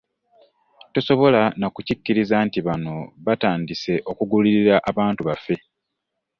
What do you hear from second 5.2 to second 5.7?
baffe